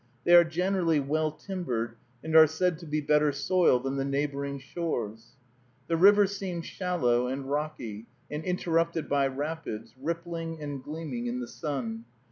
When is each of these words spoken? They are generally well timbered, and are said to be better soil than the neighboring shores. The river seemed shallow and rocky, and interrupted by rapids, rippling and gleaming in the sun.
They 0.23 0.33
are 0.33 0.43
generally 0.43 0.99
well 0.99 1.31
timbered, 1.31 1.95
and 2.23 2.35
are 2.35 2.47
said 2.47 2.79
to 2.79 2.87
be 2.87 3.01
better 3.01 3.31
soil 3.31 3.79
than 3.79 3.97
the 3.97 4.03
neighboring 4.03 4.57
shores. 4.57 5.33
The 5.85 5.95
river 5.95 6.25
seemed 6.25 6.65
shallow 6.65 7.27
and 7.27 7.45
rocky, 7.47 8.07
and 8.31 8.43
interrupted 8.43 9.07
by 9.07 9.27
rapids, 9.27 9.93
rippling 10.01 10.59
and 10.59 10.83
gleaming 10.83 11.27
in 11.27 11.39
the 11.39 11.47
sun. 11.47 12.05